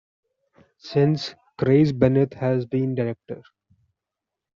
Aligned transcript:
Since 0.79 1.35
Craig 1.59 1.99
Bennett 1.99 2.33
has 2.33 2.65
been 2.65 2.95
director. 2.95 3.43